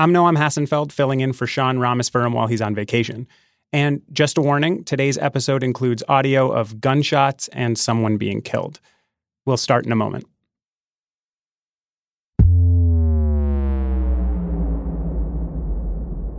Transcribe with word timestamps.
I'm 0.00 0.12
Noam 0.12 0.38
Hassenfeld, 0.38 0.92
filling 0.92 1.22
in 1.22 1.32
for 1.32 1.48
Sean 1.48 1.78
Rameswaram 1.78 2.32
while 2.32 2.46
he's 2.46 2.62
on 2.62 2.72
vacation. 2.72 3.26
And 3.72 4.00
just 4.12 4.38
a 4.38 4.40
warning 4.40 4.84
today's 4.84 5.18
episode 5.18 5.64
includes 5.64 6.04
audio 6.08 6.52
of 6.52 6.80
gunshots 6.80 7.48
and 7.48 7.76
someone 7.76 8.16
being 8.16 8.40
killed. 8.40 8.78
We'll 9.44 9.56
start 9.56 9.84
in 9.86 9.90
a 9.90 9.96
moment. 9.96 10.24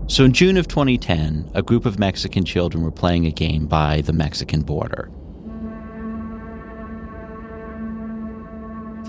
So, 0.10 0.24
in 0.24 0.32
June 0.32 0.56
of 0.56 0.70
2010, 0.70 1.52
a 1.54 1.62
group 1.62 1.86
of 1.86 2.00
Mexican 2.00 2.46
children 2.46 2.82
were 2.82 2.92
playing 2.92 3.26
a 3.26 3.32
game 3.32 3.68
by 3.68 4.00
the 4.02 4.14
Mexican 4.14 4.62
border. 4.62 5.12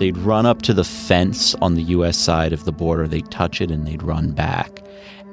They'd 0.01 0.17
run 0.17 0.47
up 0.47 0.63
to 0.63 0.73
the 0.73 0.83
fence 0.83 1.53
on 1.61 1.75
the 1.75 1.83
US 1.83 2.17
side 2.17 2.53
of 2.53 2.65
the 2.65 2.71
border, 2.71 3.07
they'd 3.07 3.29
touch 3.29 3.61
it, 3.61 3.69
and 3.69 3.85
they'd 3.85 4.01
run 4.01 4.31
back. 4.31 4.83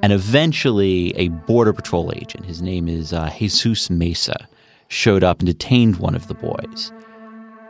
And 0.03 0.13
eventually, 0.13 1.17
a 1.17 1.29
Border 1.29 1.73
Patrol 1.73 2.13
agent, 2.15 2.45
his 2.45 2.61
name 2.61 2.87
is 2.87 3.15
uh, 3.15 3.31
Jesus 3.31 3.89
Mesa, 3.89 4.47
showed 4.89 5.25
up 5.25 5.39
and 5.39 5.47
detained 5.47 5.97
one 5.97 6.15
of 6.15 6.29
the 6.29 6.35
boys. 6.35 6.93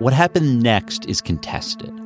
What 0.00 0.12
happened 0.12 0.60
next 0.60 1.06
is 1.06 1.20
contested. 1.20 1.96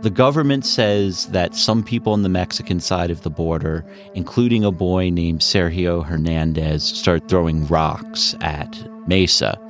The 0.00 0.08
government 0.08 0.64
says 0.64 1.26
that 1.26 1.54
some 1.54 1.84
people 1.84 2.14
on 2.14 2.22
the 2.22 2.30
Mexican 2.30 2.80
side 2.80 3.10
of 3.10 3.20
the 3.20 3.28
border, 3.28 3.84
including 4.14 4.64
a 4.64 4.72
boy 4.72 5.10
named 5.10 5.40
Sergio 5.40 6.02
Hernandez, 6.02 6.82
started 6.82 7.28
throwing 7.28 7.66
rocks 7.66 8.34
at 8.40 8.88
Mesa. 9.06 9.60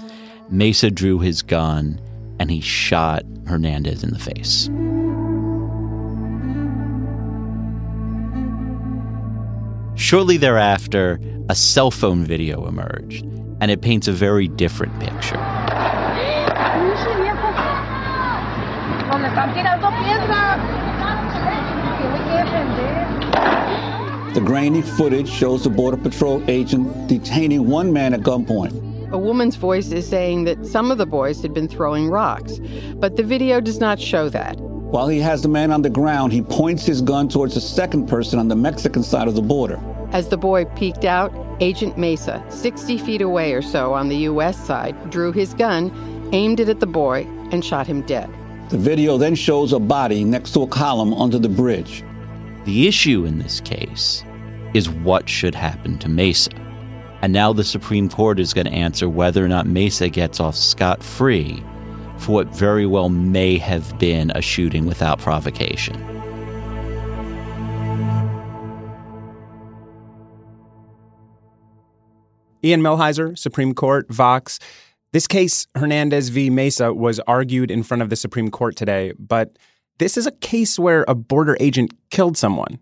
Mesa 0.49 0.93
drew 0.93 1.19
his 1.19 1.43
gun 1.43 2.01
and 2.41 2.51
he 2.51 2.61
shot 2.61 3.23
Hernandez 3.47 4.03
in 4.03 4.11
the 4.11 4.19
face. 4.19 4.71
Shortly 9.95 10.39
thereafter, 10.39 11.21
a 11.51 11.55
cell 11.55 11.91
phone 11.91 12.25
video 12.25 12.67
emerged, 12.67 13.25
and 13.61 13.71
it 13.71 13.83
paints 13.83 14.09
a 14.09 14.13
very 14.13 14.49
different 14.49 14.99
picture. 14.99 15.37
The 24.33 24.41
grainy 24.41 24.81
footage 24.81 25.29
shows 25.29 25.65
the 25.65 25.71
Border 25.71 25.99
Patrol 25.99 26.43
agent 26.49 27.09
detaining 27.09 27.67
one 27.67 27.93
man 27.93 28.15
at 28.15 28.21
gunpoint. 28.21 28.90
A 29.13 29.19
woman's 29.19 29.57
voice 29.57 29.91
is 29.91 30.09
saying 30.09 30.45
that 30.45 30.65
some 30.65 30.93
of 30.93 30.99
the 30.99 31.07
boys 31.07 31.43
had 31.43 31.53
been 31.53 31.67
throwing 31.67 32.09
rocks, 32.09 32.61
but 32.95 33.17
the 33.17 33.25
video 33.25 33.61
does 33.61 33.81
not 33.81 33.99
show 33.99 34.29
that. 34.29 34.57
While 34.61 35.09
he 35.09 35.19
has 35.19 35.43
the 35.43 35.49
man 35.49 35.73
on 35.73 35.83
the 35.83 35.91
ground, 35.91 36.33
he 36.33 36.43
points 36.43 36.87
his 36.87 37.01
gun 37.01 37.29
towards 37.29 37.55
the 37.55 37.61
second 37.61 38.07
person 38.07 38.39
on 38.39 38.47
the 38.47 38.55
Mexican 38.55 39.03
side 39.03 39.27
of 39.27 39.35
the 39.35 39.43
border. 39.43 39.81
As 40.13 40.29
the 40.29 40.37
boy 40.37 40.65
peeked 40.77 41.05
out, 41.05 41.33
Agent 41.61 41.99
Mesa, 41.99 42.45
60 42.51 42.99
feet 42.99 43.21
away 43.21 43.53
or 43.53 43.63
so 43.63 43.95
on 43.95 44.09
the 44.09 44.17
U.S. 44.19 44.57
side, 44.65 45.11
drew 45.11 45.33
his 45.33 45.55
gun, 45.55 45.91
aimed 46.33 46.61
it 46.61 46.69
at 46.69 46.79
the 46.79 46.87
boy, 46.87 47.27
and 47.51 47.65
shot 47.65 47.89
him 47.89 48.03
dead. 48.03 48.31
The 48.71 48.79
video 48.79 49.19
then 49.19 49.35
shows 49.35 49.73
a 49.73 49.81
body 49.81 50.23
next 50.23 50.53
to 50.53 50.63
a 50.63 50.69
column 50.69 51.13
under 51.15 51.39
the 51.41 51.49
bridge. 51.49 52.05
The 52.65 52.87
issue 52.87 53.25
in 53.25 53.41
this 53.41 53.61
case 53.61 54.23
is 54.73 54.89
what 54.89 55.29
should 55.29 55.57
happen 55.57 55.99
to 55.99 56.09
Mesa. 56.09 56.51
And 57.23 57.33
now 57.33 57.53
the 57.53 57.65
Supreme 57.65 58.09
Court 58.09 58.41
is 58.41 58.55
going 58.55 58.67
to 58.67 58.73
answer 58.73 59.09
whether 59.09 59.45
or 59.45 59.49
not 59.49 59.67
Mesa 59.67 60.09
gets 60.09 60.41
off 60.41 60.57
scot 60.57 61.03
free 61.03 61.63
for 62.17 62.33
what 62.33 62.49
very 62.49 62.87
well 62.87 63.09
may 63.09 63.59
have 63.59 63.99
been 63.99 64.31
a 64.35 64.41
shooting 64.41 64.87
without 64.87 65.19
provocation. 65.19 65.97
Ian 72.63 72.83
Millhiser, 72.83 73.39
Supreme 73.39 73.75
Court, 73.75 74.07
Vox. 74.11 74.59
This 75.13 75.27
case, 75.27 75.67
Hernandez 75.75 76.29
v. 76.29 76.51
Mesa, 76.51 76.93
was 76.93 77.19
argued 77.21 77.71
in 77.71 77.83
front 77.83 78.03
of 78.03 78.11
the 78.11 78.17
Supreme 78.17 78.51
Court 78.51 78.77
today, 78.77 79.13
but 79.19 79.59
this 79.99 80.17
is 80.17 80.27
a 80.27 80.33
case 80.33 80.79
where 80.79 81.05
a 81.09 81.15
border 81.15 81.57
agent 81.59 81.93
killed 82.11 82.37
someone. 82.37 82.79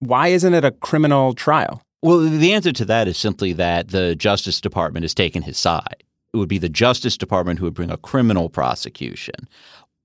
Why 0.00 0.28
isn't 0.28 0.54
it 0.54 0.64
a 0.64 0.70
criminal 0.70 1.34
trial? 1.34 1.82
Well, 2.02 2.18
the 2.18 2.54
answer 2.54 2.72
to 2.72 2.84
that 2.86 3.08
is 3.08 3.18
simply 3.18 3.52
that 3.54 3.88
the 3.88 4.14
Justice 4.14 4.60
Department 4.60 5.04
has 5.04 5.14
taken 5.14 5.42
his 5.42 5.58
side. 5.58 6.02
It 6.32 6.38
would 6.38 6.48
be 6.48 6.58
the 6.58 6.68
Justice 6.68 7.16
Department 7.16 7.58
who 7.58 7.66
would 7.66 7.74
bring 7.74 7.90
a 7.90 7.98
criminal 7.98 8.48
prosecution. 8.48 9.34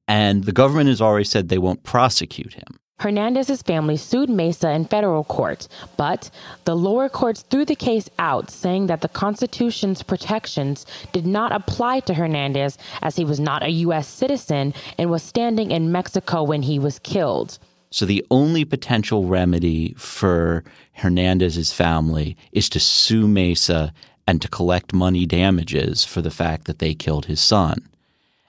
And 0.08 0.44
the 0.44 0.52
government 0.52 0.90
has 0.90 1.02
already 1.02 1.24
said 1.24 1.48
they 1.48 1.58
won't 1.58 1.84
prosecute 1.84 2.54
him. 2.54 2.80
Hernandez's 3.00 3.62
family 3.62 3.98
sued 3.98 4.30
Mesa 4.30 4.72
in 4.72 4.86
federal 4.86 5.26
court, 5.26 5.68
but 5.98 6.30
the 6.64 6.78
lower 6.78 7.10
courts 7.10 7.42
threw 7.42 7.66
the 7.66 7.76
case 7.76 8.10
out, 8.20 8.50
saying 8.50 8.88
that 8.88 9.02
the 9.02 9.10
Constitution's 9.10 10.02
protections 10.02 10.86
did 11.12 11.26
not 11.26 11.52
apply 11.52 12.00
to 12.02 12.14
Hernandez 12.14 12.78
as 13.02 13.18
he 13.18 13.26
was 13.26 13.40
not 13.40 13.64
a 13.64 13.70
U.S. 13.70 14.08
citizen 14.08 14.74
and 14.98 15.10
was 15.10 15.24
standing 15.24 15.72
in 15.72 15.92
Mexico 15.92 16.44
when 16.44 16.62
he 16.62 16.80
was 16.80 17.00
killed. 17.00 17.60
So 17.96 18.06
the 18.06 18.26
only 18.30 18.66
potential 18.66 19.24
remedy 19.24 19.94
for 19.98 20.66
Hernandez's 20.96 21.72
family 21.72 22.36
is 22.52 22.68
to 22.72 22.80
sue 22.82 23.26
Mesa 23.26 23.94
and 24.28 24.42
to 24.42 24.50
collect 24.50 24.94
money 24.94 25.26
damages 25.26 26.04
for 26.04 26.22
the 26.22 26.30
fact 26.30 26.66
that 26.66 26.80
they 26.80 26.94
killed 26.94 27.28
his 27.28 27.40
son. 27.40 27.88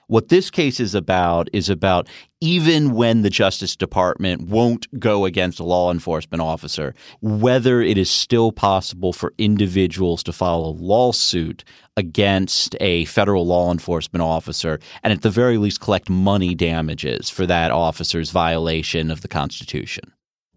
What 0.09 0.29
this 0.29 0.49
case 0.49 0.79
is 0.79 0.95
about 0.95 1.49
is 1.51 1.69
about 1.69 2.07
even 2.39 2.91
when 2.91 3.23
the 3.23 3.29
Justice 3.29 3.75
Department 3.75 4.43
won't 4.43 4.87
go 4.97 5.25
against 5.25 5.59
a 5.59 5.65
law 5.65 5.91
enforcement 5.91 6.41
officer, 6.41 6.93
whether 7.19 7.81
it 7.81 7.97
is 7.97 8.09
still 8.09 8.53
possible 8.53 9.11
for 9.11 9.33
individuals 9.37 10.23
to 10.23 10.31
file 10.31 10.61
a 10.61 10.77
lawsuit 10.79 11.65
against 11.97 12.73
a 12.79 13.03
federal 13.03 13.45
law 13.45 13.69
enforcement 13.69 14.21
officer 14.23 14.79
and 15.03 15.11
at 15.11 15.23
the 15.23 15.29
very 15.29 15.57
least 15.57 15.81
collect 15.81 16.09
money 16.09 16.55
damages 16.55 17.29
for 17.29 17.45
that 17.45 17.71
officer's 17.71 18.29
violation 18.31 19.11
of 19.11 19.19
the 19.19 19.27
Constitution. 19.27 20.13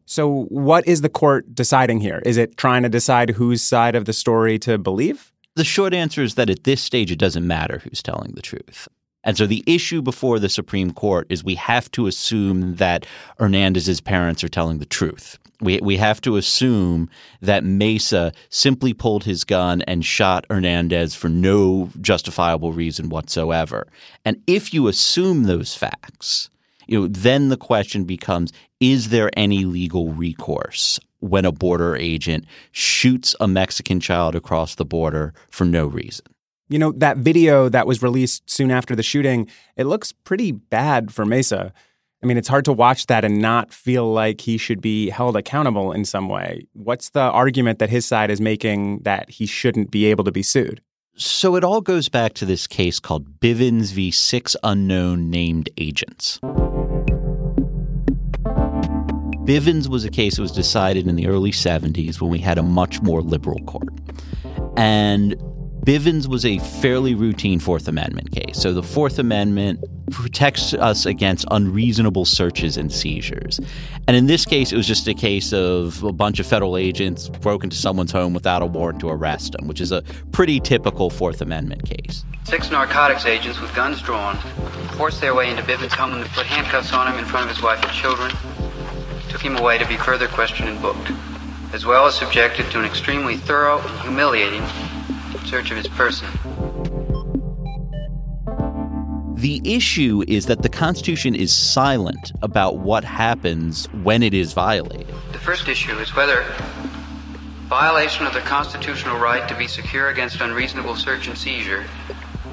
So, 0.07 0.45
what 0.45 0.87
is 0.87 1.01
the 1.01 1.09
court 1.09 1.57
deciding 1.57 1.99
here? 1.99 2.23
Is 2.25 2.37
it 2.37 2.57
trying 2.57 2.85
to 2.85 2.89
decide 2.89 3.31
whose 3.31 3.63
side 3.63 3.97
of 3.97 4.05
the 4.05 4.13
story 4.13 4.61
to 4.61 4.79
believe? 4.79 5.33
The 5.57 5.65
short 5.65 5.93
answer 5.93 6.23
is 6.23 6.37
that 6.37 6.51
at 6.51 6.63
this 6.63 6.81
stage, 6.81 7.11
it 7.11 7.19
doesn't 7.19 7.47
matter 7.47 7.79
who's 7.79 8.03
telling 8.03 8.33
the 8.33 8.43
truth. 8.43 8.87
And 9.23 9.37
so 9.37 9.47
the 9.47 9.63
issue 9.67 10.01
before 10.01 10.39
the 10.39 10.49
Supreme 10.49 10.93
Court 10.93 11.27
is 11.29 11.45
we 11.45 11.57
have 11.57 11.91
to 11.93 12.07
assume 12.07 12.77
that 12.77 13.07
Hernandez's 13.39 14.01
parents 14.01 14.43
are 14.43 14.49
telling 14.49 14.79
the 14.79 14.87
truth. 14.87 15.39
We, 15.61 15.79
we 15.83 15.99
have 15.99 16.23
to 16.23 16.37
assume 16.37 17.11
that 17.43 17.65
Mesa 17.65 18.33
simply 18.49 18.95
pulled 18.95 19.25
his 19.25 19.45
gun 19.45 19.83
and 19.83 20.05
shot 20.05 20.47
Hernandez 20.49 21.15
for 21.15 21.29
no 21.29 21.91
justifiable 22.01 22.73
reason 22.73 23.11
whatsoever. 23.11 23.87
And 24.25 24.43
if 24.47 24.73
you 24.73 24.89
assume 24.89 25.43
those 25.43 25.75
facts, 25.75 26.49
you 26.87 27.01
know, 27.01 27.07
then 27.07 27.51
the 27.51 27.59
question 27.59 28.05
becomes 28.05 28.53
is 28.81 29.11
there 29.11 29.31
any 29.37 29.67
legal 29.67 30.13
recourse 30.13 30.99
when 31.19 31.45
a 31.45 31.53
border 31.53 31.95
agent 31.95 32.47
shoots 32.73 33.37
a 33.39 33.47
Mexican 33.47 34.01
child 34.01 34.35
across 34.35 34.77
the 34.77 34.87
border 34.87 35.35
for 35.51 35.67
no 35.67 35.87
reason? 35.87 36.25
You 36.71 36.79
know, 36.79 36.93
that 36.93 37.17
video 37.17 37.69
that 37.69 37.89
was 37.89 38.01
released 38.01 38.49
soon 38.49 38.71
after 38.71 38.95
the 38.95 39.03
shooting, 39.03 39.49
it 39.77 39.87
looks 39.87 40.13
pretty 40.13 40.53
bad 40.53 41.13
for 41.13 41.27
Mesa. 41.27 41.73
I 42.23 42.27
mean, 42.27 42.37
it's 42.37 42.47
hard 42.47 42.65
to 42.67 42.73
watch 42.73 43.07
that 43.07 43.25
and 43.25 43.43
not 43.43 43.73
feel 43.73 44.13
like 44.13 44.41
he 44.41 44.57
should 44.57 44.81
be 44.81 45.11
held 45.11 45.37
accountable 45.37 45.91
in 45.91 46.05
some 46.05 46.29
way. 46.29 46.69
What's 46.75 47.11
the 47.11 47.23
argument 47.23 47.81
that 47.81 47.91
his 47.91 48.07
side 48.07 48.31
is 48.31 48.41
making 48.41 49.01
that 49.01 49.29
he 49.29 49.47
shouldn't 49.47 49.91
be 49.91 50.05
able 50.07 50.23
to 50.23 50.31
be 50.31 50.45
sued? 50.45 50.81
So 51.17 51.57
it 51.57 51.65
all 51.65 51.81
goes 51.81 52.09
back 52.09 52.35
to 52.35 52.45
this 52.45 52.69
case 52.69 53.01
called 53.01 53.41
Bivens 53.41 53.93
v. 53.93 54.13
Six 54.13 54.55
Unknown 54.63 55.29
Named 55.29 55.71
Agents. 55.77 56.39
Bivens 59.45 59.89
was 59.89 60.05
a 60.05 60.11
case 60.11 60.37
that 60.37 60.43
was 60.43 60.53
decided 60.53 61.09
in 61.09 61.17
the 61.17 61.27
early 61.27 61.51
70s 61.51 62.21
when 62.21 62.31
we 62.31 62.39
had 62.39 62.59
a 62.59 62.63
much 62.63 63.03
more 63.03 63.23
liberal 63.23 63.59
court. 63.65 63.89
And 64.77 65.35
Bivens 65.85 66.27
was 66.27 66.45
a 66.45 66.59
fairly 66.59 67.15
routine 67.15 67.59
Fourth 67.59 67.89
Amendment 67.89 68.33
case. 68.33 68.61
So 68.61 68.75
the 68.75 68.83
Fourth 68.83 69.19
Amendment 69.19 69.83
protects 70.11 70.75
us 70.75 71.07
against 71.07 71.47
unreasonable 71.51 72.27
searches 72.27 72.77
and 72.77 72.93
seizures. 72.93 73.59
And 74.07 74.15
in 74.15 74.27
this 74.27 74.45
case, 74.45 74.73
it 74.73 74.77
was 74.77 74.87
just 74.87 75.09
a 75.09 75.15
case 75.15 75.55
of 75.55 76.03
a 76.03 76.13
bunch 76.13 76.39
of 76.39 76.47
federal 76.47 76.77
agents 76.77 77.31
broke 77.31 77.65
into 77.65 77.77
someone's 77.77 78.13
home 78.13 78.35
without 78.35 78.61
a 78.61 78.67
warrant 78.67 79.01
to 79.01 79.09
arrest 79.09 79.53
them, 79.53 79.69
which 79.69 79.81
is 79.81 79.91
a 79.91 80.03
pretty 80.33 80.61
typical 80.61 81.09
Fourth 81.09 81.41
Amendment 81.41 81.87
case. 81.87 82.25
Six 82.45 82.71
narcotics 82.71 83.25
agents 83.25 83.59
with 83.59 83.75
guns 83.75 84.03
drawn 84.03 84.37
forced 84.99 85.23
their 85.23 85.35
way 85.35 85.49
into 85.49 85.63
Bivens' 85.63 85.93
home 85.93 86.13
and 86.13 86.29
put 86.33 86.45
handcuffs 86.45 86.93
on 86.93 87.11
him 87.11 87.19
in 87.19 87.25
front 87.25 87.49
of 87.49 87.57
his 87.57 87.65
wife 87.65 87.83
and 87.83 87.93
children, 87.93 88.31
took 89.31 89.41
him 89.41 89.57
away 89.57 89.79
to 89.79 89.89
be 89.89 89.97
further 89.97 90.29
questioned 90.29 90.69
and 90.69 90.83
booked, 90.83 91.11
as 91.73 91.87
well 91.87 92.07
as 92.07 92.15
subjected 92.15 92.71
to 92.71 92.79
an 92.79 92.85
extremely 92.85 93.39
thorough 93.39 93.79
and 93.79 94.01
humiliating 94.01 94.63
search 95.51 95.71
of 95.73 95.77
his 95.77 95.89
person. 95.89 96.29
The 99.35 99.61
issue 99.65 100.23
is 100.29 100.47
that 100.47 100.63
the 100.63 100.69
Constitution 100.69 101.35
is 101.35 101.53
silent 101.53 102.31
about 102.43 102.79
what 102.79 103.05
happens 103.05 103.87
when 104.05 104.23
it 104.23 104.33
is 104.33 104.53
violated. 104.53 105.09
The 105.33 105.39
first 105.39 105.67
issue 105.67 105.99
is 105.99 106.15
whether 106.15 106.45
violation 107.67 108.27
of 108.27 108.35
the 108.35 108.41
constitutional 108.41 109.19
right 109.19 109.49
to 109.49 109.57
be 109.57 109.67
secure 109.67 110.11
against 110.11 110.41
unreasonable 110.41 110.95
search 110.95 111.27
and 111.27 111.37
seizure 111.37 111.85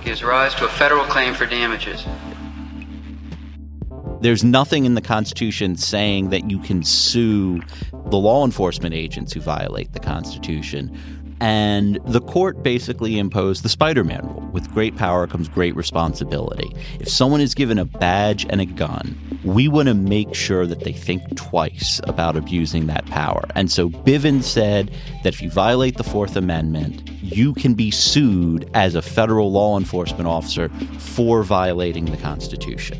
gives 0.04 0.24
rise 0.24 0.56
to 0.56 0.66
a 0.66 0.70
federal 0.70 1.04
claim 1.06 1.34
for 1.34 1.46
damages. 1.46 2.06
There's 4.22 4.44
nothing 4.44 4.86
in 4.86 4.96
the 4.96 5.02
Constitution 5.02 5.76
saying 5.76 6.30
that 6.30 6.50
you 6.50 6.60
can 6.60 6.84
sue 6.84 7.62
the 8.06 8.18
law 8.18 8.44
enforcement 8.46 8.96
agents 8.96 9.34
who 9.34 9.42
violate 9.42 9.94
the 9.94 10.00
Constitution. 10.00 10.96
And 11.40 12.00
the 12.06 12.22
court 12.22 12.64
basically 12.64 13.20
imposed 13.20 13.64
the 13.64 13.70
Spider 13.70 14.04
Man 14.04 14.26
rule 14.26 14.48
with 14.52 14.72
great 14.74 14.96
power 14.96 15.28
comes 15.28 15.48
great 15.48 15.76
responsibility. 15.76 16.74
If 17.00 17.10
someone 17.10 17.42
is 17.42 17.54
given 17.54 17.78
a 17.78 17.86
badge 17.86 18.46
and 18.50 18.60
a 18.60 18.66
gun, 18.66 19.16
we 19.44 19.68
want 19.68 19.88
to 19.88 19.94
make 19.94 20.34
sure 20.34 20.66
that 20.66 20.80
they 20.80 20.94
think 20.94 21.36
twice 21.36 22.02
about 22.06 22.36
abusing 22.36 22.88
that 22.88 23.06
power. 23.06 23.44
And 23.56 23.72
so 23.72 23.90
Bivens 23.90 24.44
said 24.44 24.92
that 25.24 25.34
if 25.34 25.42
you 25.42 25.52
violate 25.52 25.98
the 25.98 26.04
Fourth 26.04 26.36
Amendment, 26.36 27.08
you 27.22 27.54
can 27.54 27.76
be 27.76 27.92
sued 27.92 28.70
as 28.74 28.96
a 28.96 29.02
federal 29.02 29.52
law 29.52 29.78
enforcement 29.78 30.28
officer 30.28 30.70
for 30.98 31.44
violating 31.44 32.06
the 32.06 32.18
Constitution. 32.18 33.00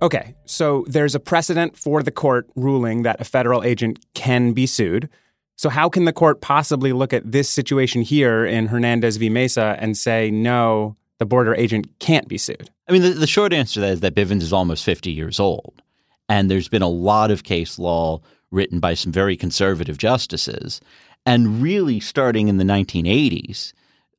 Okay, 0.00 0.34
so 0.44 0.84
there's 0.88 1.14
a 1.14 1.20
precedent 1.20 1.76
for 1.76 2.02
the 2.02 2.10
court 2.10 2.48
ruling 2.56 3.02
that 3.02 3.20
a 3.20 3.24
federal 3.24 3.62
agent 3.62 4.04
can 4.14 4.52
be 4.52 4.66
sued. 4.66 5.08
So, 5.56 5.68
how 5.68 5.88
can 5.88 6.04
the 6.04 6.12
court 6.12 6.40
possibly 6.40 6.92
look 6.92 7.12
at 7.12 7.30
this 7.30 7.48
situation 7.48 8.02
here 8.02 8.44
in 8.44 8.66
Hernandez 8.66 9.16
v. 9.16 9.28
Mesa 9.28 9.76
and 9.78 9.96
say, 9.96 10.30
no, 10.30 10.96
the 11.18 11.26
border 11.26 11.54
agent 11.54 11.86
can't 12.00 12.28
be 12.28 12.38
sued? 12.38 12.70
I 12.88 12.92
mean, 12.92 13.02
the, 13.02 13.10
the 13.10 13.26
short 13.26 13.52
answer 13.52 13.74
to 13.74 13.80
that 13.80 13.92
is 13.92 14.00
that 14.00 14.14
Bivens 14.14 14.42
is 14.42 14.52
almost 14.52 14.84
50 14.84 15.10
years 15.10 15.38
old. 15.38 15.80
And 16.28 16.50
there's 16.50 16.68
been 16.68 16.82
a 16.82 16.88
lot 16.88 17.30
of 17.30 17.44
case 17.44 17.78
law 17.78 18.20
written 18.50 18.80
by 18.80 18.94
some 18.94 19.12
very 19.12 19.36
conservative 19.36 19.98
justices. 19.98 20.80
And 21.26 21.62
really, 21.62 22.00
starting 22.00 22.48
in 22.48 22.56
the 22.56 22.64
1980s, 22.64 23.72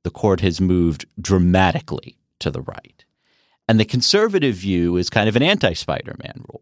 the 0.03 0.11
court 0.11 0.39
has 0.41 0.61
moved 0.61 1.05
dramatically 1.19 2.17
to 2.39 2.49
the 2.49 2.61
right. 2.61 3.03
And 3.67 3.79
the 3.79 3.85
conservative 3.85 4.55
view 4.55 4.97
is 4.97 5.09
kind 5.09 5.27
of 5.27 5.35
an 5.35 5.43
anti 5.43 5.73
Spider 5.73 6.15
Man 6.23 6.45
rule. 6.47 6.61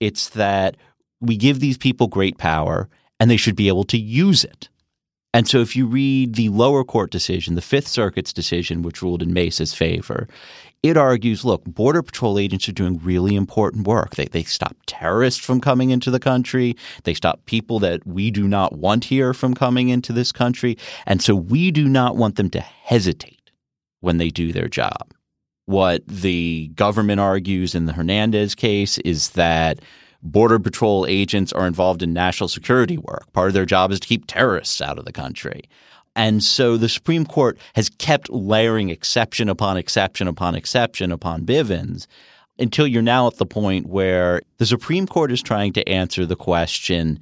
It's 0.00 0.30
that 0.30 0.76
we 1.20 1.36
give 1.36 1.60
these 1.60 1.78
people 1.78 2.06
great 2.06 2.38
power 2.38 2.88
and 3.24 3.30
they 3.30 3.38
should 3.38 3.56
be 3.56 3.68
able 3.68 3.84
to 3.84 3.96
use 3.96 4.44
it. 4.44 4.68
And 5.32 5.48
so 5.48 5.60
if 5.62 5.74
you 5.74 5.86
read 5.86 6.34
the 6.34 6.50
lower 6.50 6.84
court 6.84 7.10
decision, 7.10 7.54
the 7.54 7.62
Fifth 7.62 7.88
Circuit's 7.88 8.34
decision, 8.34 8.82
which 8.82 9.00
ruled 9.00 9.22
in 9.22 9.32
Mesa's 9.32 9.72
favor, 9.72 10.28
it 10.82 10.98
argues 10.98 11.42
look, 11.42 11.64
Border 11.64 12.02
Patrol 12.02 12.38
agents 12.38 12.68
are 12.68 12.72
doing 12.72 13.00
really 13.02 13.34
important 13.34 13.86
work. 13.86 14.16
They, 14.16 14.26
they 14.26 14.42
stop 14.42 14.76
terrorists 14.84 15.42
from 15.42 15.62
coming 15.62 15.88
into 15.88 16.10
the 16.10 16.20
country, 16.20 16.76
they 17.04 17.14
stop 17.14 17.42
people 17.46 17.78
that 17.78 18.06
we 18.06 18.30
do 18.30 18.46
not 18.46 18.76
want 18.76 19.04
here 19.04 19.32
from 19.32 19.54
coming 19.54 19.88
into 19.88 20.12
this 20.12 20.30
country. 20.30 20.76
And 21.06 21.22
so 21.22 21.34
we 21.34 21.70
do 21.70 21.88
not 21.88 22.16
want 22.16 22.36
them 22.36 22.50
to 22.50 22.60
hesitate 22.60 23.50
when 24.02 24.18
they 24.18 24.28
do 24.28 24.52
their 24.52 24.68
job. 24.68 25.14
What 25.64 26.06
the 26.06 26.70
government 26.74 27.20
argues 27.20 27.74
in 27.74 27.86
the 27.86 27.94
Hernandez 27.94 28.54
case 28.54 28.98
is 28.98 29.30
that 29.30 29.80
Border 30.24 30.58
Patrol 30.58 31.04
agents 31.06 31.52
are 31.52 31.66
involved 31.66 32.02
in 32.02 32.14
national 32.14 32.48
security 32.48 32.96
work. 32.96 33.30
Part 33.34 33.48
of 33.48 33.54
their 33.54 33.66
job 33.66 33.92
is 33.92 34.00
to 34.00 34.08
keep 34.08 34.26
terrorists 34.26 34.80
out 34.80 34.98
of 34.98 35.04
the 35.04 35.12
country. 35.12 35.62
And 36.16 36.42
so 36.42 36.76
the 36.76 36.88
Supreme 36.88 37.26
Court 37.26 37.58
has 37.74 37.90
kept 37.90 38.30
layering 38.30 38.88
exception 38.88 39.48
upon 39.48 39.76
exception 39.76 40.26
upon 40.26 40.54
exception 40.54 41.12
upon 41.12 41.44
Bivens 41.44 42.06
until 42.58 42.86
you're 42.86 43.02
now 43.02 43.26
at 43.26 43.36
the 43.36 43.46
point 43.46 43.86
where 43.86 44.40
the 44.58 44.66
Supreme 44.66 45.06
Court 45.06 45.30
is 45.30 45.42
trying 45.42 45.72
to 45.74 45.88
answer 45.88 46.24
the 46.24 46.36
question 46.36 47.20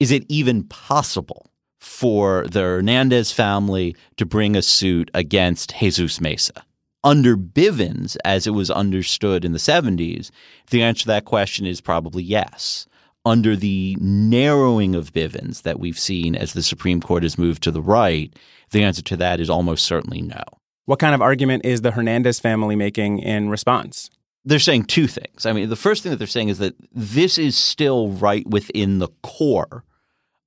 is 0.00 0.10
it 0.10 0.24
even 0.28 0.64
possible 0.64 1.50
for 1.78 2.46
the 2.48 2.60
Hernandez 2.60 3.30
family 3.30 3.96
to 4.16 4.26
bring 4.26 4.56
a 4.56 4.62
suit 4.62 5.10
against 5.14 5.74
Jesus 5.78 6.20
Mesa? 6.20 6.64
Under 7.04 7.36
Bivens, 7.36 8.16
as 8.24 8.46
it 8.46 8.52
was 8.52 8.70
understood 8.70 9.44
in 9.44 9.52
the 9.52 9.58
70s, 9.58 10.30
the 10.70 10.82
answer 10.82 11.02
to 11.02 11.08
that 11.08 11.26
question 11.26 11.66
is 11.66 11.80
probably 11.80 12.22
yes. 12.22 12.86
Under 13.26 13.54
the 13.54 13.96
narrowing 14.00 14.94
of 14.94 15.12
Bivens 15.12 15.62
that 15.62 15.78
we've 15.78 15.98
seen 15.98 16.34
as 16.34 16.52
the 16.52 16.62
Supreme 16.62 17.00
Court 17.00 17.22
has 17.22 17.38
moved 17.38 17.62
to 17.62 17.70
the 17.70 17.82
right, 17.82 18.34
the 18.70 18.82
answer 18.82 19.02
to 19.02 19.16
that 19.18 19.40
is 19.40 19.48
almost 19.48 19.84
certainly 19.84 20.22
no. 20.22 20.42
What 20.86 20.98
kind 20.98 21.14
of 21.14 21.22
argument 21.22 21.64
is 21.64 21.82
the 21.82 21.92
Hernandez 21.92 22.40
family 22.40 22.76
making 22.76 23.20
in 23.20 23.48
response? 23.48 24.10
They're 24.44 24.58
saying 24.58 24.84
two 24.84 25.06
things. 25.06 25.46
I 25.46 25.52
mean, 25.52 25.70
the 25.70 25.76
first 25.76 26.02
thing 26.02 26.10
that 26.10 26.16
they're 26.16 26.26
saying 26.26 26.50
is 26.50 26.58
that 26.58 26.74
this 26.92 27.38
is 27.38 27.56
still 27.56 28.08
right 28.08 28.46
within 28.46 28.98
the 28.98 29.08
core 29.22 29.84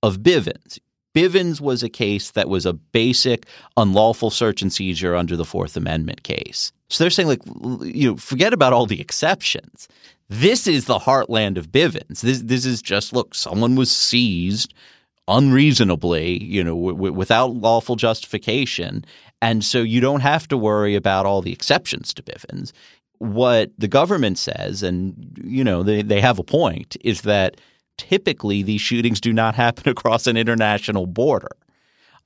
of 0.03 0.19
Bivens. 0.19 0.79
Bivens 1.15 1.59
was 1.59 1.83
a 1.83 1.89
case 1.89 2.31
that 2.31 2.49
was 2.49 2.65
a 2.65 2.73
basic 2.73 3.45
unlawful 3.75 4.29
search 4.29 4.61
and 4.61 4.71
seizure 4.71 5.15
under 5.15 5.35
the 5.35 5.45
Fourth 5.45 5.75
Amendment 5.75 6.23
case. 6.23 6.71
So 6.89 7.03
they're 7.03 7.11
saying, 7.11 7.27
like, 7.27 7.41
you 7.81 8.11
know, 8.11 8.17
forget 8.17 8.53
about 8.53 8.73
all 8.73 8.85
the 8.85 9.01
exceptions. 9.01 9.87
This 10.29 10.67
is 10.67 10.85
the 10.85 10.99
heartland 10.99 11.57
of 11.57 11.71
Bivens. 11.71 12.21
This 12.21 12.41
this 12.41 12.65
is 12.65 12.81
just 12.81 13.13
look, 13.13 13.33
someone 13.33 13.75
was 13.75 13.91
seized 13.91 14.73
unreasonably, 15.27 16.43
you 16.43 16.63
know, 16.63 16.91
w- 16.91 17.13
without 17.13 17.53
lawful 17.55 17.95
justification, 17.95 19.05
and 19.41 19.63
so 19.63 19.79
you 19.79 20.01
don't 20.01 20.21
have 20.21 20.47
to 20.49 20.57
worry 20.57 20.95
about 20.95 21.25
all 21.25 21.41
the 21.41 21.53
exceptions 21.53 22.13
to 22.13 22.23
Bivens. 22.23 22.71
What 23.19 23.71
the 23.77 23.87
government 23.87 24.37
says, 24.37 24.83
and 24.83 25.39
you 25.43 25.63
know, 25.63 25.81
they 25.81 26.01
they 26.01 26.21
have 26.21 26.39
a 26.39 26.43
point, 26.43 26.97
is 27.01 27.21
that 27.21 27.59
typically 27.97 28.63
these 28.63 28.81
shootings 28.81 29.19
do 29.19 29.33
not 29.33 29.55
happen 29.55 29.89
across 29.91 30.27
an 30.27 30.37
international 30.37 31.05
border 31.05 31.55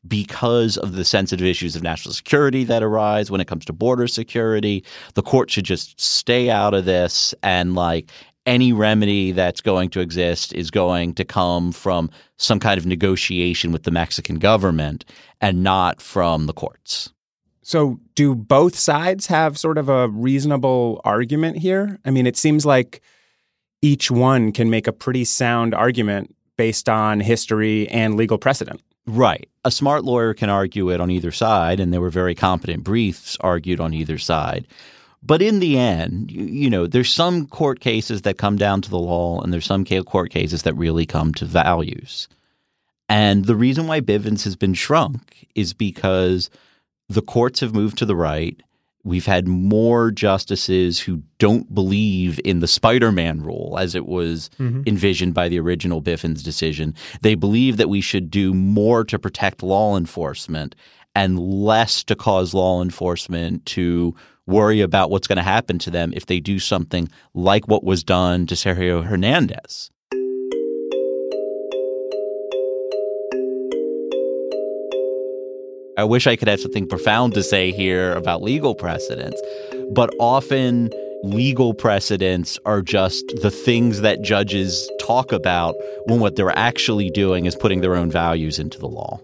because 0.07 0.77
of 0.77 0.93
the 0.93 1.05
sensitive 1.05 1.45
issues 1.45 1.75
of 1.75 1.83
national 1.83 2.13
security 2.13 2.63
that 2.63 2.81
arise 2.81 3.29
when 3.29 3.39
it 3.39 3.47
comes 3.47 3.65
to 3.65 3.73
border 3.73 4.07
security. 4.07 4.83
The 5.13 5.21
court 5.21 5.51
should 5.51 5.65
just 5.65 5.99
stay 5.99 6.49
out 6.49 6.73
of 6.73 6.85
this 6.85 7.35
and 7.43 7.75
like 7.75 8.09
any 8.45 8.73
remedy 8.73 9.31
that's 9.31 9.61
going 9.61 9.89
to 9.91 9.99
exist 9.99 10.53
is 10.53 10.71
going 10.71 11.13
to 11.13 11.23
come 11.23 11.71
from 11.71 12.09
some 12.37 12.59
kind 12.59 12.77
of 12.77 12.85
negotiation 12.85 13.71
with 13.71 13.83
the 13.83 13.91
Mexican 13.91 14.39
government 14.39 15.05
and 15.39 15.63
not 15.63 16.01
from 16.01 16.47
the 16.47 16.53
courts. 16.53 17.13
So, 17.61 17.99
do 18.15 18.33
both 18.33 18.75
sides 18.75 19.27
have 19.27 19.57
sort 19.57 19.77
of 19.77 19.87
a 19.87 20.09
reasonable 20.09 20.99
argument 21.05 21.57
here? 21.57 21.99
I 22.03 22.09
mean, 22.09 22.25
it 22.25 22.35
seems 22.35 22.65
like 22.65 23.01
each 23.81 24.11
one 24.11 24.51
can 24.51 24.69
make 24.69 24.87
a 24.87 24.93
pretty 24.93 25.25
sound 25.25 25.73
argument 25.73 26.35
based 26.57 26.89
on 26.89 27.19
history 27.19 27.87
and 27.89 28.15
legal 28.15 28.37
precedent. 28.37 28.81
Right. 29.07 29.49
A 29.65 29.71
smart 29.71 30.03
lawyer 30.03 30.33
can 30.33 30.49
argue 30.49 30.89
it 30.91 31.01
on 31.01 31.09
either 31.09 31.31
side, 31.31 31.79
and 31.79 31.91
there 31.91 32.01
were 32.01 32.09
very 32.09 32.35
competent 32.35 32.83
briefs 32.83 33.37
argued 33.41 33.79
on 33.79 33.93
either 33.93 34.17
side. 34.17 34.67
But 35.23 35.41
in 35.41 35.59
the 35.59 35.77
end, 35.77 36.31
you, 36.31 36.69
know, 36.69 36.87
there's 36.87 37.11
some 37.11 37.47
court 37.47 37.79
cases 37.79 38.23
that 38.23 38.37
come 38.37 38.57
down 38.57 38.81
to 38.81 38.89
the 38.89 38.99
law, 38.99 39.41
and 39.41 39.53
there's 39.53 39.65
some 39.65 39.85
court 39.85 40.31
cases 40.31 40.63
that 40.63 40.73
really 40.75 41.05
come 41.05 41.33
to 41.35 41.45
values. 41.45 42.27
And 43.09 43.45
the 43.45 43.55
reason 43.55 43.87
why 43.87 44.01
Bivens 44.01 44.43
has 44.45 44.55
been 44.55 44.73
shrunk 44.73 45.47
is 45.53 45.73
because 45.73 46.49
the 47.09 47.21
courts 47.21 47.59
have 47.59 47.75
moved 47.75 47.97
to 47.99 48.05
the 48.05 48.15
right 48.15 48.59
We've 49.03 49.25
had 49.25 49.47
more 49.47 50.11
justices 50.11 50.99
who 50.99 51.23
don't 51.39 51.73
believe 51.73 52.39
in 52.45 52.59
the 52.59 52.67
Spider 52.67 53.11
Man 53.11 53.41
rule 53.41 53.77
as 53.79 53.95
it 53.95 54.05
was 54.05 54.49
mm-hmm. 54.59 54.83
envisioned 54.85 55.33
by 55.33 55.49
the 55.49 55.59
original 55.59 56.01
Bivens 56.01 56.43
decision. 56.43 56.93
They 57.21 57.35
believe 57.35 57.77
that 57.77 57.89
we 57.89 58.01
should 58.01 58.29
do 58.29 58.53
more 58.53 59.03
to 59.05 59.17
protect 59.17 59.63
law 59.63 59.97
enforcement 59.97 60.75
and 61.15 61.39
less 61.39 62.03
to 62.05 62.15
cause 62.15 62.53
law 62.53 62.81
enforcement 62.81 63.65
to 63.67 64.15
worry 64.47 64.81
about 64.81 65.09
what's 65.09 65.27
going 65.27 65.37
to 65.37 65.43
happen 65.43 65.79
to 65.79 65.89
them 65.89 66.13
if 66.15 66.25
they 66.25 66.39
do 66.39 66.59
something 66.59 67.09
like 67.33 67.67
what 67.67 67.83
was 67.83 68.03
done 68.03 68.45
to 68.47 68.55
Sergio 68.55 69.03
Hernandez. 69.03 69.91
I 76.01 76.03
wish 76.03 76.25
I 76.25 76.35
could 76.35 76.47
have 76.47 76.59
something 76.59 76.87
profound 76.87 77.35
to 77.35 77.43
say 77.43 77.71
here 77.71 78.13
about 78.13 78.41
legal 78.41 78.73
precedents, 78.73 79.39
but 79.91 80.09
often 80.19 80.89
legal 81.21 81.75
precedents 81.75 82.57
are 82.65 82.81
just 82.81 83.23
the 83.43 83.51
things 83.51 84.01
that 84.01 84.23
judges 84.23 84.89
talk 84.99 85.31
about 85.31 85.75
when 86.05 86.19
what 86.19 86.37
they're 86.37 86.57
actually 86.57 87.11
doing 87.11 87.45
is 87.45 87.55
putting 87.55 87.81
their 87.81 87.95
own 87.95 88.09
values 88.09 88.57
into 88.57 88.79
the 88.79 88.87
law. 88.87 89.21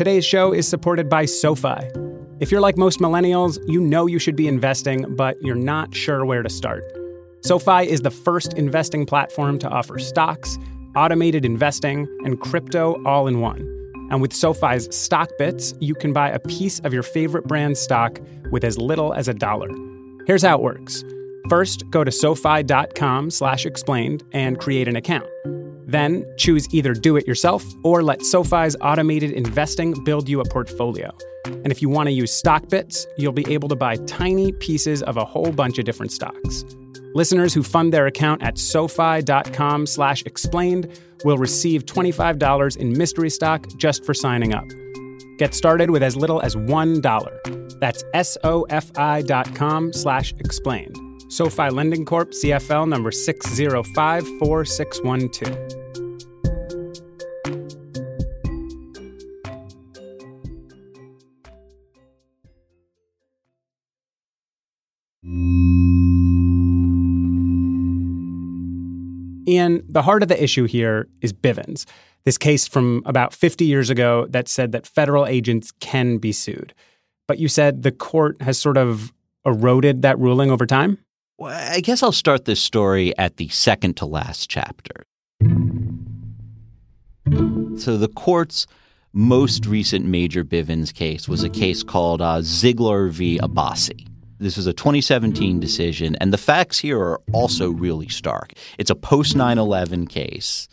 Today's 0.00 0.24
show 0.24 0.54
is 0.54 0.66
supported 0.66 1.10
by 1.10 1.26
SoFi. 1.26 1.76
If 2.38 2.50
you're 2.50 2.62
like 2.62 2.78
most 2.78 3.00
millennials, 3.00 3.58
you 3.68 3.82
know 3.82 4.06
you 4.06 4.18
should 4.18 4.34
be 4.34 4.48
investing, 4.48 5.04
but 5.14 5.36
you're 5.42 5.54
not 5.54 5.94
sure 5.94 6.24
where 6.24 6.42
to 6.42 6.48
start. 6.48 6.82
SoFi 7.42 7.86
is 7.86 8.00
the 8.00 8.10
first 8.10 8.54
investing 8.54 9.04
platform 9.04 9.58
to 9.58 9.68
offer 9.68 9.98
stocks, 9.98 10.56
automated 10.96 11.44
investing, 11.44 12.08
and 12.24 12.40
crypto 12.40 12.96
all 13.04 13.26
in 13.26 13.40
one. 13.40 13.60
And 14.10 14.22
with 14.22 14.32
SoFi's 14.32 14.88
Stock 14.96 15.28
Bits, 15.36 15.74
you 15.80 15.94
can 15.94 16.14
buy 16.14 16.30
a 16.30 16.38
piece 16.38 16.80
of 16.80 16.94
your 16.94 17.02
favorite 17.02 17.46
brand 17.46 17.76
stock 17.76 18.18
with 18.50 18.64
as 18.64 18.78
little 18.78 19.12
as 19.12 19.28
a 19.28 19.34
dollar. 19.34 19.68
Here's 20.26 20.40
how 20.40 20.56
it 20.56 20.62
works. 20.62 21.04
First, 21.50 21.84
go 21.90 22.04
to 22.04 22.10
SoFi.com 22.10 23.28
slash 23.30 23.66
explained 23.66 24.24
and 24.32 24.58
create 24.58 24.88
an 24.88 24.96
account. 24.96 25.28
Then 25.90 26.24
choose 26.36 26.72
either 26.72 26.94
do 26.94 27.16
it 27.16 27.26
yourself 27.26 27.64
or 27.82 28.02
let 28.02 28.24
SoFi's 28.24 28.76
automated 28.80 29.32
investing 29.32 30.04
build 30.04 30.28
you 30.28 30.40
a 30.40 30.44
portfolio. 30.44 31.10
And 31.46 31.72
if 31.72 31.82
you 31.82 31.88
want 31.88 32.06
to 32.06 32.12
use 32.12 32.32
stock 32.32 32.68
bits, 32.68 33.06
you'll 33.18 33.32
be 33.32 33.52
able 33.52 33.68
to 33.68 33.76
buy 33.76 33.96
tiny 34.06 34.52
pieces 34.52 35.02
of 35.02 35.16
a 35.16 35.24
whole 35.24 35.50
bunch 35.50 35.78
of 35.78 35.84
different 35.84 36.12
stocks. 36.12 36.64
Listeners 37.12 37.52
who 37.52 37.64
fund 37.64 37.92
their 37.92 38.06
account 38.06 38.40
at 38.42 38.56
SoFi.com 38.56 39.86
slash 39.86 40.22
explained 40.22 41.00
will 41.24 41.38
receive 41.38 41.86
$25 41.86 42.76
in 42.76 42.96
mystery 42.96 43.30
stock 43.30 43.66
just 43.76 44.04
for 44.04 44.14
signing 44.14 44.54
up. 44.54 44.68
Get 45.38 45.54
started 45.54 45.90
with 45.90 46.04
as 46.04 46.16
little 46.16 46.40
as 46.40 46.54
$1. 46.54 47.80
That's 47.80 48.04
SOFI.com 48.14 49.92
slash 49.92 50.34
explained. 50.38 51.10
SoFi 51.30 51.70
Lending 51.70 52.04
Corp. 52.04 52.30
CFL 52.30 52.88
number 52.88 53.10
6054612. 53.10 55.79
Ian, 69.50 69.82
the 69.88 70.02
heart 70.02 70.22
of 70.22 70.28
the 70.28 70.42
issue 70.42 70.64
here 70.64 71.08
is 71.20 71.32
Bivens, 71.32 71.84
this 72.24 72.38
case 72.38 72.68
from 72.68 73.02
about 73.04 73.34
50 73.34 73.64
years 73.64 73.90
ago 73.90 74.26
that 74.30 74.48
said 74.48 74.72
that 74.72 74.86
federal 74.86 75.26
agents 75.26 75.72
can 75.80 76.18
be 76.18 76.32
sued. 76.32 76.72
But 77.26 77.38
you 77.38 77.48
said 77.48 77.82
the 77.82 77.92
court 77.92 78.40
has 78.42 78.58
sort 78.58 78.76
of 78.76 79.12
eroded 79.44 80.02
that 80.02 80.18
ruling 80.18 80.50
over 80.50 80.66
time? 80.66 80.98
Well, 81.38 81.56
I 81.72 81.80
guess 81.80 82.02
I'll 82.02 82.12
start 82.12 82.44
this 82.44 82.60
story 82.60 83.16
at 83.18 83.36
the 83.38 83.48
second 83.48 83.96
to 83.98 84.06
last 84.06 84.50
chapter. 84.50 85.04
So, 87.78 87.96
the 87.96 88.10
court's 88.14 88.66
most 89.12 89.64
recent 89.64 90.04
major 90.04 90.44
Bivens 90.44 90.92
case 90.92 91.28
was 91.28 91.42
a 91.42 91.48
case 91.48 91.82
called 91.82 92.20
uh, 92.20 92.40
Ziglar 92.40 93.10
v. 93.10 93.38
Abbasi. 93.38 94.09
This 94.40 94.56
was 94.56 94.66
a 94.66 94.72
2017 94.72 95.60
decision, 95.60 96.16
and 96.16 96.32
the 96.32 96.38
facts 96.38 96.78
here 96.78 96.98
are 96.98 97.20
also 97.32 97.68
really 97.68 98.08
stark. 98.08 98.54
It's 98.78 98.88
a 98.88 98.94
post 98.94 99.36
9 99.36 99.58
11 99.58 100.06
case. 100.06 100.66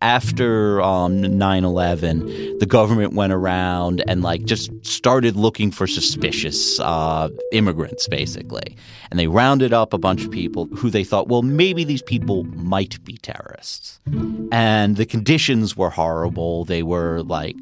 After 0.00 0.82
um, 0.82 1.22
9-11 1.22 2.58
the 2.58 2.66
government 2.66 3.12
went 3.12 3.32
around 3.32 4.02
and 4.08 4.20
like 4.20 4.44
just 4.44 4.72
started 4.84 5.36
looking 5.36 5.70
for 5.70 5.86
suspicious 5.86 6.80
uh, 6.80 7.28
immigrants 7.52 8.08
basically. 8.08 8.76
And 9.12 9.20
they 9.20 9.28
rounded 9.28 9.72
up 9.72 9.92
a 9.92 9.98
bunch 9.98 10.24
of 10.24 10.32
people 10.32 10.66
who 10.74 10.90
they 10.90 11.04
thought 11.04 11.28
well 11.28 11.42
maybe 11.42 11.84
these 11.84 12.02
people 12.02 12.42
might 12.42 13.02
be 13.04 13.16
terrorists. 13.18 14.00
And 14.50 14.96
the 14.96 15.06
conditions 15.06 15.76
were 15.76 15.90
horrible. 15.90 16.64
They 16.64 16.82
were 16.82 17.22
like 17.22 17.54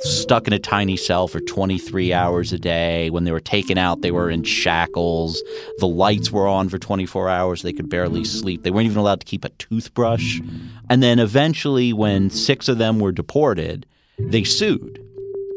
stuck 0.00 0.46
in 0.46 0.52
a 0.52 0.58
tiny 0.58 0.96
cell 0.96 1.28
for 1.28 1.40
23 1.40 2.12
hours 2.12 2.52
a 2.52 2.58
day. 2.58 3.10
When 3.10 3.24
they 3.24 3.32
were 3.32 3.40
taken 3.40 3.78
out, 3.78 4.00
they 4.00 4.10
were 4.10 4.30
in 4.30 4.44
shackles. 4.44 5.42
The 5.78 5.88
lights 5.88 6.30
were 6.30 6.46
on 6.46 6.68
for 6.68 6.78
24 6.78 7.28
hours. 7.28 7.62
They 7.62 7.72
could 7.72 7.88
barely 7.88 8.24
sleep. 8.24 8.62
They 8.62 8.70
weren't 8.70 8.86
even 8.86 8.98
allowed 8.98 9.20
to 9.20 9.26
keep 9.26 9.44
a 9.44 9.50
toothbrush. 9.50 10.40
And 10.88 11.02
then 11.02 11.18
eventually, 11.18 11.92
when 11.92 12.30
six 12.30 12.68
of 12.68 12.78
them 12.78 13.00
were 13.00 13.12
deported, 13.12 13.86
they 14.18 14.44
sued. 14.44 15.04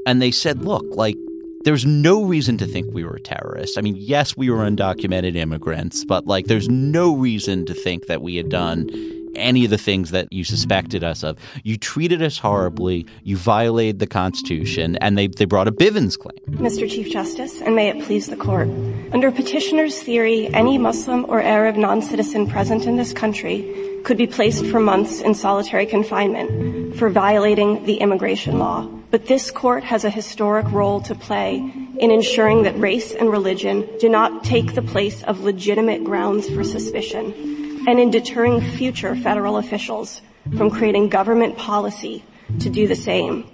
And 0.06 0.22
they 0.22 0.32
said, 0.32 0.64
look, 0.64 0.86
like, 0.92 1.18
there's 1.64 1.86
no 1.86 2.24
reason 2.24 2.58
to 2.58 2.66
think 2.66 2.92
we 2.92 3.04
were 3.04 3.20
terrorists. 3.20 3.78
I 3.78 3.82
mean, 3.82 3.96
yes, 3.96 4.36
we 4.36 4.50
were 4.50 4.58
undocumented 4.58 5.36
immigrants, 5.36 6.04
but 6.04 6.26
like, 6.26 6.48
there's 6.48 6.68
no 6.68 7.16
reason 7.16 7.66
to 7.68 7.74
think 7.76 8.08
that 8.08 8.24
we 8.24 8.36
had 8.36 8.50
done 8.50 8.90
any 9.36 9.66
of 9.66 9.72
the 9.72 9.78
things 9.78 10.12
that 10.12 10.32
you 10.32 10.44
suspected 10.44 11.04
us 11.04 11.24
of. 11.24 11.38
You 11.64 11.78
treated 11.78 12.22
us 12.22 12.38
horribly, 12.38 13.06
you 13.24 13.38
violated 13.38 14.00
the 14.00 14.08
Constitution, 14.08 14.98
and 14.98 15.18
they, 15.18 15.28
they 15.28 15.46
brought 15.46 15.68
a 15.68 15.72
Bivens 15.72 16.18
claim. 16.18 16.38
Mr. 16.58 16.90
Chief 16.90 17.12
Justice, 17.12 17.62
and 17.62 17.76
may 17.76 17.90
it 17.90 18.04
please 18.06 18.28
the 18.28 18.36
court. 18.36 18.68
Under 19.12 19.32
petitioner's 19.32 20.02
theory, 20.02 20.48
any 20.54 20.78
Muslim 20.78 21.26
or 21.30 21.42
Arab 21.42 21.76
non 21.76 22.02
citizen 22.02 22.48
present 22.48 22.86
in 22.86 22.98
this 22.98 23.14
country 23.14 24.00
could 24.04 24.18
be 24.18 24.28
placed 24.28 24.66
for 24.66 24.80
months 24.80 25.22
in 25.22 25.34
solitary 25.34 25.86
confinement 25.86 26.96
for 26.96 27.10
violating 27.10 27.84
the 27.86 27.98
immigration 27.98 28.58
law. 28.58 28.88
But 29.12 29.28
this 29.28 29.52
court 29.52 29.84
has 29.84 30.06
a 30.06 30.10
historic 30.10 30.72
role 30.72 31.02
to 31.02 31.14
play 31.14 31.58
in 31.58 32.12
ensuring 32.12 32.64
that 32.64 32.80
race 32.80 33.14
and 33.14 33.30
religion 33.30 33.88
do 34.00 34.10
not 34.10 34.44
take 34.44 34.74
the 34.74 34.82
place 34.82 35.22
of 35.24 35.42
legitimate 35.42 36.04
grounds 36.04 36.50
for 36.50 36.64
suspicion 36.64 37.61
and 37.88 38.00
in 38.00 38.12
deterring 38.12 38.62
future 38.62 39.16
federal 39.16 39.58
officials 39.58 40.22
from 40.58 40.70
creating 40.70 41.10
government 41.10 41.58
policy 41.58 42.24
to 42.60 42.70
do 42.70 42.88
the 42.88 42.96
same. 42.96 43.48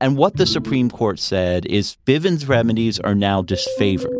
And 0.00 0.16
what 0.16 0.36
the 0.36 0.46
Supreme 0.46 0.90
Court 0.90 1.18
said 1.18 1.66
is 1.66 1.96
Bivens 2.06 2.48
remedies 2.48 2.98
are 3.00 3.14
now 3.14 3.42
disfavored. 3.42 4.16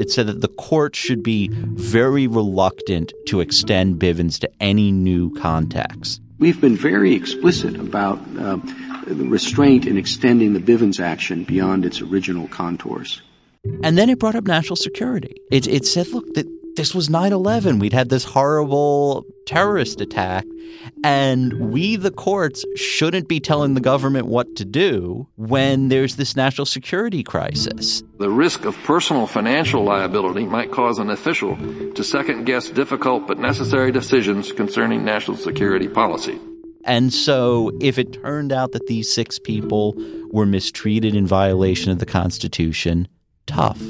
It 0.00 0.10
said 0.10 0.26
that 0.26 0.40
the 0.40 0.48
court 0.48 0.96
should 0.96 1.22
be 1.22 1.50
very 1.52 2.26
reluctant 2.26 3.12
to 3.28 3.40
extend 3.40 4.00
Bivens 4.00 4.40
to 4.40 4.50
any 4.60 4.90
new 4.90 5.32
contexts. 5.34 6.20
We've 6.38 6.60
been 6.60 6.76
very 6.76 7.14
explicit 7.14 7.76
about 7.76 8.18
uh, 8.38 8.56
the 9.06 9.24
restraint 9.28 9.86
in 9.86 9.96
extending 9.96 10.52
the 10.52 10.58
Bivens 10.58 10.98
action 10.98 11.44
beyond 11.44 11.84
its 11.86 12.00
original 12.00 12.48
contours. 12.48 13.22
And 13.84 13.96
then 13.96 14.10
it 14.10 14.18
brought 14.18 14.34
up 14.34 14.44
national 14.44 14.76
security. 14.76 15.36
It, 15.52 15.68
it 15.68 15.86
said, 15.86 16.08
look, 16.08 16.34
that 16.34 16.46
this 16.76 16.94
was 16.94 17.08
9 17.08 17.32
11. 17.32 17.78
We'd 17.78 17.92
had 17.92 18.08
this 18.08 18.24
horrible 18.24 19.24
terrorist 19.46 20.00
attack. 20.00 20.44
And 21.02 21.70
we, 21.70 21.96
the 21.96 22.10
courts, 22.10 22.64
shouldn't 22.76 23.28
be 23.28 23.40
telling 23.40 23.74
the 23.74 23.80
government 23.80 24.26
what 24.26 24.56
to 24.56 24.64
do 24.64 25.28
when 25.36 25.88
there's 25.88 26.16
this 26.16 26.34
national 26.34 26.66
security 26.66 27.22
crisis. 27.22 28.02
The 28.18 28.30
risk 28.30 28.64
of 28.64 28.76
personal 28.84 29.26
financial 29.26 29.84
liability 29.84 30.46
might 30.46 30.72
cause 30.72 30.98
an 30.98 31.10
official 31.10 31.56
to 31.92 32.04
second 32.04 32.44
guess 32.44 32.70
difficult 32.70 33.26
but 33.26 33.38
necessary 33.38 33.92
decisions 33.92 34.52
concerning 34.52 35.04
national 35.04 35.36
security 35.36 35.88
policy. 35.88 36.38
And 36.86 37.12
so, 37.12 37.70
if 37.80 37.98
it 37.98 38.12
turned 38.12 38.52
out 38.52 38.72
that 38.72 38.86
these 38.88 39.12
six 39.12 39.38
people 39.38 39.94
were 40.30 40.44
mistreated 40.44 41.14
in 41.14 41.26
violation 41.26 41.90
of 41.90 41.98
the 41.98 42.06
Constitution, 42.06 43.08
tough. 43.46 43.80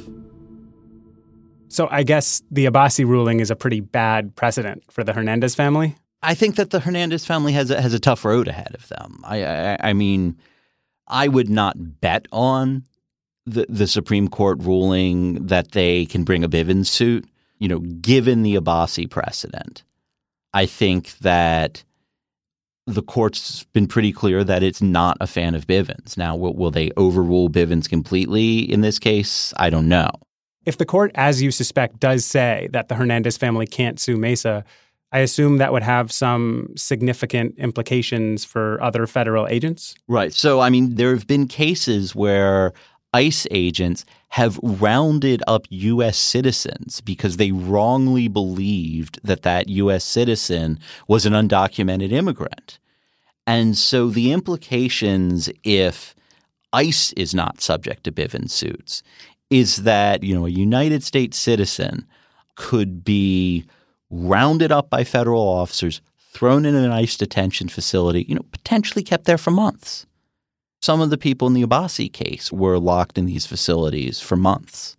So 1.69 1.89
I 1.91 2.03
guess 2.03 2.43
the 2.51 2.67
Abbasi 2.67 3.07
ruling 3.07 3.41
is 3.41 3.51
a 3.51 3.57
pretty 3.57 3.81
bad 3.81 4.35
precedent 4.37 4.85
for 4.91 5.05
the 5.05 5.13
Hernandez 5.13 5.55
family. 5.55 5.97
I 6.23 6.35
think 6.35 6.57
that 6.57 6.71
the 6.71 6.81
Hernandez 6.81 7.27
family 7.27 7.53
has 7.53 7.71
a, 7.71 7.81
has 7.81 7.93
a 7.93 7.99
tough 7.99 8.25
road 8.25 8.49
ahead 8.49 8.75
of 8.75 8.89
them. 8.89 9.21
I, 9.25 9.45
I, 9.45 9.77
I 9.81 9.93
mean, 9.93 10.39
I 11.07 11.29
would 11.29 11.51
not 11.51 12.01
bet 12.01 12.27
on 12.33 12.85
the 13.47 13.67
the 13.69 13.87
Supreme 13.87 14.29
Court 14.29 14.59
ruling 14.63 15.47
that 15.47 15.73
they 15.73 16.07
can 16.07 16.25
bring 16.25 16.43
a 16.45 16.49
Bivens 16.49 16.87
suit. 16.87 17.27
You 17.59 17.69
know, 17.69 17.79
given 17.79 18.43
the 18.43 18.57
Abbasi 18.57 19.09
precedent, 19.09 19.85
I 20.53 20.67
think 20.67 21.19
that 21.19 21.85
the 22.87 23.03
court's 23.03 23.65
been 23.73 23.87
pretty 23.87 24.13
clear 24.13 24.45
that 24.45 24.63
it's 24.63 24.83
not 24.83 25.17
a 25.21 25.27
fan 25.27 25.55
of 25.55 25.67
Bivens. 25.67 26.17
Now, 26.19 26.37
will, 26.37 26.55
will 26.55 26.71
they 26.71 26.91
overrule 26.97 27.49
Bivens 27.49 27.89
completely 27.89 28.59
in 28.59 28.81
this 28.83 28.99
case? 28.99 29.55
I 29.57 29.71
don't 29.71 29.89
know. 29.89 30.11
If 30.67 30.79
the 30.79 30.87
court, 30.87 31.11
as 31.15 31.43
you 31.43 31.51
suspect, 31.51 32.01
does 32.01 32.25
say 32.25 32.69
that 32.73 32.89
the 32.89 32.95
Hernandez 32.95 33.37
family 33.37 33.67
can't 33.67 34.01
sue 34.01 34.17
Mesa, 34.17 34.65
I 35.13 35.19
assume 35.19 35.59
that 35.59 35.73
would 35.73 35.85
have 35.85 36.11
some 36.11 36.73
significant 36.77 37.55
implications 37.57 38.45
for 38.45 38.83
other 38.83 39.07
federal 39.07 39.47
agents. 39.47 39.95
Right. 40.09 40.33
So, 40.33 40.61
I 40.61 40.71
mean, 40.71 40.97
there 40.97 41.15
have 41.15 41.27
been 41.27 41.47
cases 41.47 42.17
where 42.17 42.73
ICE 43.13 43.47
agents 43.53 44.05
have 44.31 44.59
rounded 44.61 45.41
up 45.47 45.67
U.S. 45.71 46.19
citizens 46.19 47.01
because 47.01 47.37
they 47.37 47.53
wrongly 47.53 48.27
believed 48.27 49.21
that 49.23 49.43
that 49.43 49.69
U.S. 49.69 50.05
citizen 50.05 50.81
was 51.07 51.25
an 51.25 51.33
undocumented 51.33 52.11
immigrant. 52.11 52.81
And 53.47 53.79
so 53.79 54.09
the 54.09 54.33
implications 54.33 55.49
if 55.63 56.17
ICE 56.73 57.13
is 57.13 57.35
not 57.35 57.61
subject 57.61 58.03
to 58.03 58.11
Bivens 58.11 58.51
suits 58.51 59.05
is 59.51 59.79
that, 59.79 60.23
you 60.23 60.35
know, 60.35 60.47
a 60.47 60.51
United 60.51 61.03
States 61.03 61.39
citizen 61.39 62.07
could 62.57 63.05
be 63.05 63.65
rounded 64.11 64.73
up 64.73 64.91
by 64.91 65.05
federal 65.05 65.43
officers, 65.43 66.01
thrown 66.33 66.65
in 66.65 66.75
an 66.75 66.91
ICE 66.91 67.17
detention 67.17 67.69
facility, 67.69 68.25
you 68.29 68.35
know, 68.35 68.45
potentially 68.51 69.03
kept 69.03 69.25
there 69.25 69.39
for 69.39 69.51
months. 69.51 70.07
Some 70.83 71.01
of 71.01 71.11
the 71.11 71.19
people 71.19 71.49
in 71.49 71.55
the 71.55 71.65
Abbasi 71.65 72.13
case 72.13 72.53
were 72.53 72.79
locked 72.79 73.17
in 73.17 73.27
these 73.27 73.47
facilities 73.47 74.21
for 74.21 74.37
months. 74.37 74.97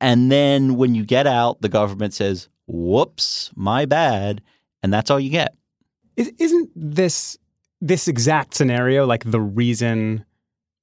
And 0.00 0.30
then 0.30 0.76
when 0.76 0.94
you 0.94 1.04
get 1.04 1.26
out, 1.26 1.60
the 1.60 1.68
government 1.68 2.14
says, 2.14 2.48
whoops, 2.66 3.50
my 3.56 3.84
bad. 3.86 4.42
And 4.82 4.92
that's 4.92 5.10
all 5.10 5.18
you 5.18 5.30
get. 5.30 5.54
Isn't 6.16 6.70
this 6.74 7.36
this 7.80 8.08
exact 8.08 8.54
scenario 8.54 9.04
like 9.04 9.24
the 9.24 9.40
reason 9.40 10.24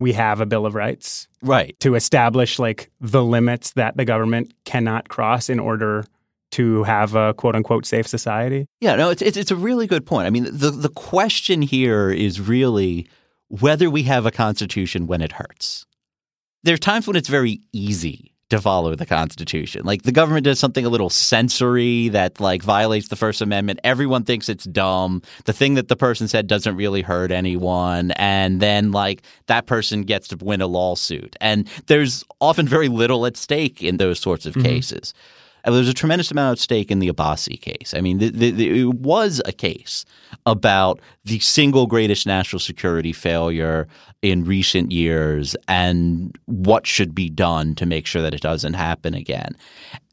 we 0.04 0.14
have 0.14 0.40
a 0.40 0.46
Bill 0.46 0.68
of 0.68 0.76
Rights? 0.76 1.28
Right. 1.42 1.76
To 1.80 1.96
establish 1.96 2.60
like 2.60 2.92
the 3.02 3.24
limits 3.24 3.72
that 3.72 3.98
the 3.98 4.06
government 4.06 4.54
cannot 4.66 5.10
cross 5.10 5.50
in 5.50 5.60
order 5.60 6.06
to 6.52 6.84
have 6.84 7.16
a 7.16 7.34
quote 7.34 7.56
unquote 7.56 7.86
safe 7.86 8.08
society? 8.08 8.68
Yeah, 8.80 8.96
no, 8.96 9.10
it's, 9.10 9.24
it's, 9.24 9.38
it's 9.38 9.50
a 9.50 9.56
really 9.56 9.88
good 9.88 10.06
point. 10.06 10.28
I 10.28 10.30
mean, 10.30 10.44
the, 10.52 10.70
the 10.70 10.90
question 10.90 11.64
here 11.64 12.12
is 12.12 12.40
really 12.40 13.08
whether 13.48 13.90
we 13.90 14.04
have 14.04 14.28
a 14.28 14.32
constitution 14.32 15.08
when 15.08 15.22
it 15.22 15.32
hurts. 15.32 15.88
There 16.62 16.76
are 16.76 16.78
times 16.78 17.08
when 17.08 17.16
it's 17.16 17.30
very 17.30 17.62
easy 17.72 18.33
to 18.56 18.62
follow 18.62 18.96
the 18.96 19.06
Constitution. 19.06 19.82
Like 19.84 20.04
the 20.04 20.12
government 20.12 20.46
does 20.46 20.60
something 20.60 20.86
a 20.86 20.90
little 20.90 21.10
sensory 21.10 22.10
that 22.10 22.40
like 22.40 22.64
violates 22.64 23.08
the 23.10 23.16
First 23.16 23.42
Amendment. 23.42 23.80
Everyone 23.84 24.24
thinks 24.24 24.50
it's 24.50 24.66
dumb. 24.66 25.22
The 25.46 25.54
thing 25.54 25.74
that 25.76 25.88
the 25.88 25.96
person 25.96 26.28
said 26.28 26.48
doesn't 26.48 26.76
really 26.76 27.02
hurt 27.02 27.32
anyone, 27.32 28.12
and 28.12 28.62
then 28.62 28.92
like 28.92 29.24
that 29.48 29.66
person 29.66 30.04
gets 30.04 30.28
to 30.30 30.38
win 30.38 30.62
a 30.62 30.68
lawsuit. 30.68 31.36
And 31.42 31.68
there's 31.88 32.24
often 32.40 32.68
very 32.68 32.90
little 32.90 33.26
at 33.26 33.38
stake 33.38 33.82
in 33.82 33.98
those 33.98 34.20
sorts 34.20 34.46
of 34.46 34.54
mm-hmm. 34.54 34.64
cases. 34.64 35.14
And 35.64 35.74
there's 35.74 35.88
a 35.88 35.94
tremendous 35.94 36.30
amount 36.30 36.58
at 36.58 36.60
stake 36.60 36.92
in 36.92 37.00
the 37.00 37.10
Abbasi 37.10 37.60
case. 37.60 37.94
I 37.94 38.02
mean, 38.02 38.18
the, 38.18 38.30
the, 38.30 38.52
the, 38.52 38.82
it 38.82 38.96
was 38.96 39.42
a 39.46 39.54
case 39.54 40.04
about 40.46 41.00
the 41.24 41.40
single 41.40 41.88
greatest 41.88 42.28
national 42.28 42.60
security 42.60 43.14
failure 43.14 43.88
in 44.22 44.44
recent 44.44 44.92
years 44.92 45.56
and 45.68 46.38
what 46.46 46.86
should 46.86 47.16
be 47.16 47.30
done 47.30 47.76
to 47.76 47.86
make 47.86 48.06
sure 48.06 48.22
that 48.22 48.34
it 48.34 48.42
doesn't 48.42 48.74
happen 48.74 49.14
again. 49.14 49.56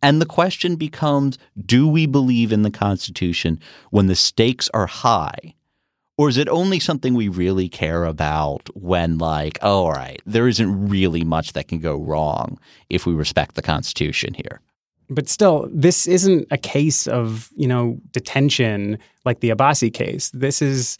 And 0.02 0.20
the 0.20 0.26
question 0.26 0.76
becomes 0.76 1.36
do 1.66 1.88
we 1.88 2.06
believe 2.06 2.52
in 2.52 2.62
the 2.62 2.70
Constitution 2.70 3.58
when 3.90 4.06
the 4.06 4.14
stakes 4.14 4.70
are 4.72 4.86
high? 4.86 5.54
Or 6.16 6.28
is 6.28 6.36
it 6.36 6.50
only 6.50 6.78
something 6.78 7.14
we 7.14 7.28
really 7.28 7.66
care 7.68 8.04
about 8.04 8.68
when, 8.76 9.16
like, 9.16 9.58
oh, 9.62 9.86
all 9.86 9.92
right, 9.92 10.20
there 10.26 10.48
isn't 10.48 10.88
really 10.90 11.24
much 11.24 11.54
that 11.54 11.68
can 11.68 11.78
go 11.78 11.96
wrong 11.96 12.58
if 12.90 13.06
we 13.06 13.14
respect 13.14 13.54
the 13.54 13.62
Constitution 13.62 14.34
here? 14.34 14.60
But 15.10 15.28
still, 15.28 15.68
this 15.72 16.06
isn't 16.06 16.46
a 16.50 16.58
case 16.58 17.06
of 17.06 17.50
you 17.56 17.66
know 17.66 17.98
detention 18.12 18.98
like 19.24 19.40
the 19.40 19.50
Abbasi 19.50 19.92
case. 19.92 20.30
This 20.30 20.62
is 20.62 20.98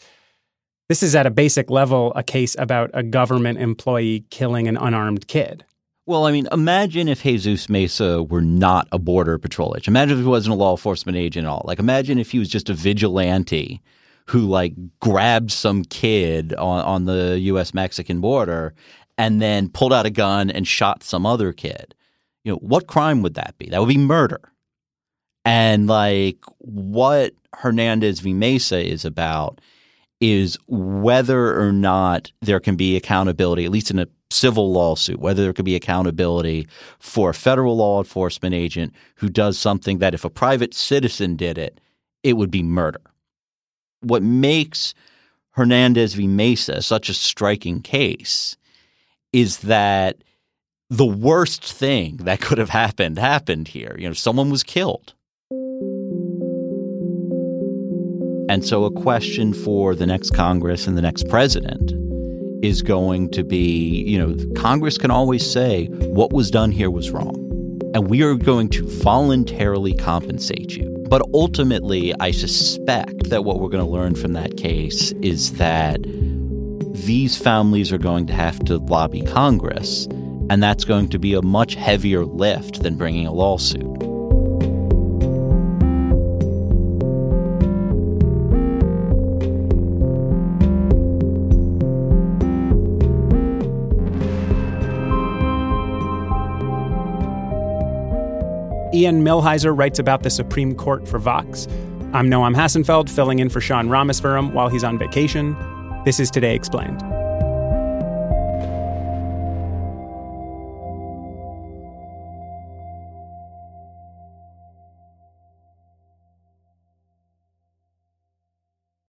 this 0.89 1.01
is 1.01 1.15
at 1.15 1.25
a 1.25 1.31
basic 1.31 1.69
level 1.71 2.11
a 2.15 2.23
case 2.23 2.55
about 2.59 2.91
a 2.93 3.01
government 3.01 3.59
employee 3.59 4.25
killing 4.29 4.67
an 4.67 4.77
unarmed 4.77 5.27
kid. 5.27 5.63
Well, 6.05 6.25
I 6.25 6.31
mean, 6.31 6.47
imagine 6.51 7.07
if 7.07 7.21
Jesus 7.21 7.69
Mesa 7.69 8.23
were 8.23 8.41
not 8.41 8.87
a 8.91 8.99
border 8.99 9.37
patrol 9.37 9.73
agent. 9.75 9.87
Imagine 9.87 10.17
if 10.17 10.23
he 10.23 10.29
wasn't 10.29 10.53
a 10.53 10.57
law 10.57 10.71
enforcement 10.71 11.17
agent 11.17 11.45
at 11.45 11.49
all. 11.49 11.63
Like, 11.65 11.79
imagine 11.79 12.17
if 12.17 12.31
he 12.31 12.39
was 12.39 12.49
just 12.49 12.69
a 12.69 12.73
vigilante 12.73 13.81
who 14.27 14.41
like 14.41 14.73
grabbed 14.99 15.51
some 15.51 15.85
kid 15.85 16.53
on, 16.55 16.83
on 16.83 17.05
the 17.05 17.39
U.S. 17.39 17.73
Mexican 17.73 18.19
border 18.19 18.73
and 19.17 19.41
then 19.41 19.69
pulled 19.69 19.93
out 19.93 20.05
a 20.05 20.09
gun 20.09 20.49
and 20.49 20.67
shot 20.67 21.03
some 21.03 21.25
other 21.25 21.53
kid 21.53 21.95
you 22.43 22.51
know, 22.51 22.57
what 22.57 22.87
crime 22.87 23.21
would 23.21 23.35
that 23.35 23.55
be? 23.57 23.69
That 23.69 23.79
would 23.79 23.89
be 23.89 23.97
murder. 23.97 24.41
And 25.45 25.87
like 25.87 26.37
what 26.59 27.33
Hernandez 27.53 28.19
v. 28.19 28.33
Mesa 28.33 28.83
is 28.83 29.05
about 29.05 29.59
is 30.19 30.57
whether 30.67 31.59
or 31.59 31.71
not 31.71 32.31
there 32.41 32.59
can 32.59 32.75
be 32.75 32.95
accountability, 32.95 33.65
at 33.65 33.71
least 33.71 33.89
in 33.89 33.99
a 33.99 34.07
civil 34.29 34.71
lawsuit, 34.71 35.19
whether 35.19 35.43
there 35.43 35.53
could 35.53 35.65
be 35.65 35.75
accountability 35.75 36.67
for 36.99 37.31
a 37.31 37.33
federal 37.33 37.75
law 37.77 37.99
enforcement 37.99 38.53
agent 38.53 38.93
who 39.15 39.29
does 39.29 39.57
something 39.57 39.97
that 39.97 40.13
if 40.13 40.23
a 40.23 40.29
private 40.29 40.73
citizen 40.73 41.35
did 41.35 41.57
it, 41.57 41.81
it 42.23 42.33
would 42.33 42.51
be 42.51 42.63
murder. 42.63 43.01
What 44.01 44.23
makes 44.23 44.93
Hernandez 45.51 46.13
v. 46.13 46.27
Mesa 46.27 46.81
such 46.81 47.09
a 47.09 47.13
striking 47.13 47.81
case 47.81 48.57
is 49.33 49.59
that 49.59 50.23
the 50.91 51.05
worst 51.05 51.63
thing 51.63 52.17
that 52.17 52.41
could 52.41 52.57
have 52.57 52.69
happened 52.69 53.17
happened 53.17 53.69
here. 53.69 53.95
You 53.97 54.09
know, 54.09 54.13
someone 54.13 54.49
was 54.49 54.61
killed. 54.61 55.13
And 58.49 58.65
so, 58.65 58.83
a 58.83 58.91
question 58.91 59.53
for 59.53 59.95
the 59.95 60.05
next 60.05 60.31
Congress 60.31 60.87
and 60.87 60.97
the 60.97 61.01
next 61.01 61.29
president 61.29 61.93
is 62.61 62.81
going 62.81 63.31
to 63.31 63.43
be 63.45 64.03
you 64.03 64.19
know, 64.19 64.35
Congress 64.53 64.97
can 64.97 65.11
always 65.11 65.49
say 65.49 65.85
what 65.87 66.33
was 66.33 66.51
done 66.51 66.71
here 66.71 66.91
was 66.91 67.09
wrong. 67.09 67.37
And 67.95 68.09
we 68.09 68.21
are 68.23 68.35
going 68.35 68.67
to 68.69 68.85
voluntarily 68.85 69.93
compensate 69.93 70.75
you. 70.75 70.89
But 71.09 71.21
ultimately, 71.33 72.13
I 72.19 72.31
suspect 72.31 73.29
that 73.29 73.45
what 73.45 73.61
we're 73.61 73.69
going 73.69 73.83
to 73.83 73.89
learn 73.89 74.15
from 74.15 74.33
that 74.33 74.57
case 74.57 75.13
is 75.21 75.53
that 75.53 76.01
these 77.05 77.37
families 77.37 77.93
are 77.93 77.97
going 77.97 78.27
to 78.27 78.33
have 78.33 78.59
to 78.65 78.77
lobby 78.77 79.21
Congress 79.21 80.07
and 80.51 80.61
that's 80.61 80.83
going 80.83 81.07
to 81.07 81.17
be 81.17 81.33
a 81.33 81.41
much 81.41 81.75
heavier 81.75 82.25
lift 82.25 82.83
than 82.83 82.97
bringing 82.97 83.25
a 83.25 83.31
lawsuit. 83.31 83.85
Ian 98.93 99.23
Millhiser 99.23 99.75
writes 99.75 99.99
about 99.99 100.23
the 100.23 100.29
Supreme 100.29 100.75
Court 100.75 101.07
for 101.07 101.17
Vox. 101.17 101.65
I'm 102.11 102.29
Noam 102.29 102.53
Hassenfeld, 102.53 103.09
filling 103.09 103.39
in 103.39 103.47
for 103.47 103.61
Sean 103.61 103.87
Rameswaram 103.87 104.51
while 104.51 104.67
he's 104.67 104.83
on 104.83 104.97
vacation. 104.97 105.55
This 106.03 106.19
is 106.19 106.29
Today 106.29 106.55
Explained. 106.55 107.20